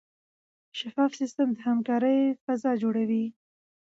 [0.79, 3.25] شفاف سیستم د همکارۍ فضا جوړوي.